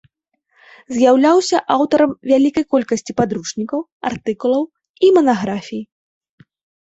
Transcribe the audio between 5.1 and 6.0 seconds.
манаграфій.